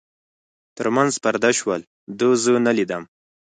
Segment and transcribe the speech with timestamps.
[0.77, 1.81] تر منځ پرده شول،
[2.17, 3.03] ده زه نه لیدم.